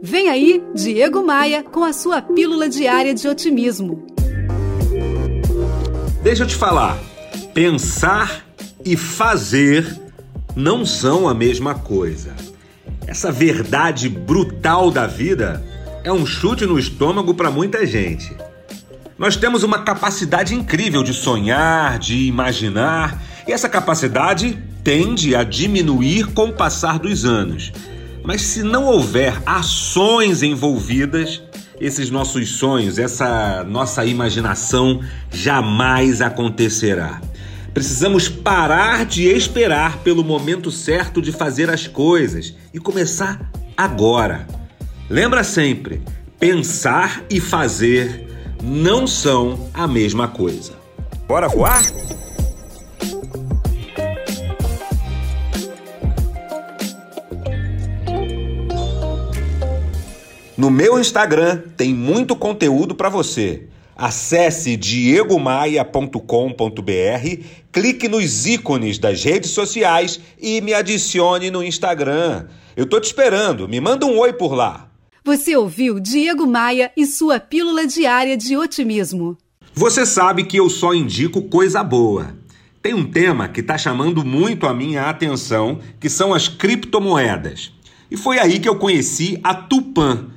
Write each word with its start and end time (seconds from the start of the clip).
Vem 0.00 0.28
aí, 0.28 0.62
Diego 0.74 1.24
Maia, 1.26 1.64
com 1.64 1.82
a 1.82 1.92
sua 1.92 2.22
pílula 2.22 2.68
diária 2.68 3.12
de 3.12 3.26
otimismo. 3.26 4.06
Deixa 6.22 6.44
eu 6.44 6.46
te 6.46 6.54
falar. 6.54 6.96
Pensar 7.52 8.46
e 8.84 8.96
fazer 8.96 10.00
não 10.54 10.86
são 10.86 11.28
a 11.28 11.34
mesma 11.34 11.74
coisa. 11.74 12.32
Essa 13.08 13.32
verdade 13.32 14.08
brutal 14.08 14.90
da 14.90 15.06
vida 15.06 15.64
é 16.04 16.12
um 16.12 16.24
chute 16.24 16.64
no 16.64 16.78
estômago 16.78 17.34
para 17.34 17.50
muita 17.50 17.84
gente. 17.84 18.36
Nós 19.18 19.34
temos 19.34 19.64
uma 19.64 19.82
capacidade 19.82 20.54
incrível 20.54 21.02
de 21.02 21.12
sonhar, 21.12 21.98
de 21.98 22.28
imaginar, 22.28 23.20
e 23.48 23.52
essa 23.52 23.68
capacidade 23.68 24.56
tende 24.84 25.34
a 25.34 25.42
diminuir 25.42 26.28
com 26.28 26.50
o 26.50 26.52
passar 26.52 27.00
dos 27.00 27.24
anos. 27.24 27.72
Mas 28.24 28.42
se 28.42 28.62
não 28.62 28.84
houver 28.84 29.40
ações 29.46 30.42
envolvidas, 30.42 31.42
esses 31.80 32.10
nossos 32.10 32.50
sonhos, 32.50 32.98
essa 32.98 33.64
nossa 33.64 34.04
imaginação 34.04 35.00
jamais 35.30 36.20
acontecerá. 36.20 37.20
Precisamos 37.72 38.28
parar 38.28 39.06
de 39.06 39.28
esperar 39.28 39.98
pelo 39.98 40.24
momento 40.24 40.70
certo 40.70 41.22
de 41.22 41.30
fazer 41.30 41.70
as 41.70 41.86
coisas 41.86 42.54
e 42.74 42.78
começar 42.78 43.50
agora. 43.76 44.46
Lembra 45.08 45.44
sempre: 45.44 46.02
pensar 46.38 47.22
e 47.30 47.40
fazer 47.40 48.26
não 48.62 49.06
são 49.06 49.70
a 49.72 49.86
mesma 49.86 50.26
coisa. 50.26 50.72
Bora 51.28 51.48
voar? 51.48 51.82
No 60.58 60.70
meu 60.72 60.98
Instagram 60.98 61.62
tem 61.76 61.94
muito 61.94 62.34
conteúdo 62.34 62.92
para 62.92 63.08
você. 63.08 63.68
Acesse 63.96 64.76
diegomaia.com.br, 64.76 67.44
clique 67.70 68.08
nos 68.08 68.44
ícones 68.44 68.98
das 68.98 69.22
redes 69.22 69.52
sociais 69.52 70.18
e 70.36 70.60
me 70.60 70.74
adicione 70.74 71.48
no 71.48 71.62
Instagram. 71.62 72.46
Eu 72.76 72.86
tô 72.86 72.98
te 72.98 73.04
esperando, 73.04 73.68
me 73.68 73.80
manda 73.80 74.04
um 74.04 74.18
oi 74.18 74.32
por 74.32 74.52
lá. 74.52 74.90
Você 75.24 75.56
ouviu 75.56 76.00
Diego 76.00 76.44
Maia 76.44 76.90
e 76.96 77.06
sua 77.06 77.38
pílula 77.38 77.86
diária 77.86 78.36
de 78.36 78.56
otimismo. 78.56 79.38
Você 79.72 80.04
sabe 80.04 80.42
que 80.42 80.56
eu 80.56 80.68
só 80.68 80.92
indico 80.92 81.42
coisa 81.42 81.84
boa. 81.84 82.36
Tem 82.82 82.94
um 82.94 83.08
tema 83.08 83.46
que 83.46 83.60
está 83.60 83.78
chamando 83.78 84.24
muito 84.24 84.66
a 84.66 84.74
minha 84.74 85.08
atenção, 85.08 85.78
que 86.00 86.08
são 86.08 86.34
as 86.34 86.48
criptomoedas. 86.48 87.72
E 88.10 88.16
foi 88.16 88.40
aí 88.40 88.58
que 88.58 88.68
eu 88.68 88.74
conheci 88.74 89.38
a 89.44 89.54
Tupan 89.54 90.36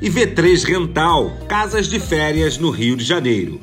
e 0.00 0.10
V3 0.10 0.64
Rental, 0.64 1.36
casas 1.48 1.88
de 1.88 1.98
férias 1.98 2.58
no 2.58 2.70
Rio 2.70 2.96
de 2.96 3.04
Janeiro. 3.04 3.60